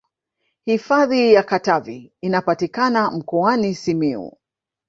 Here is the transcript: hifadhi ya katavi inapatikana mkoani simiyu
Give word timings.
hifadhi 0.65 1.33
ya 1.33 1.43
katavi 1.43 2.11
inapatikana 2.21 3.11
mkoani 3.11 3.75
simiyu 3.75 4.37